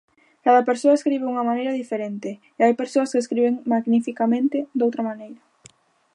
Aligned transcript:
Cada 0.45 0.65
persoa 0.69 0.97
escribe 0.99 1.23
dunha 1.25 1.47
maneira 1.49 1.77
diferente 1.81 2.29
e 2.57 2.59
hai 2.65 2.73
persoas 2.81 3.09
que 3.11 3.21
escriben 3.23 3.55
magnificamente, 3.73 4.57
doutra 4.79 5.07
maneira. 5.09 5.41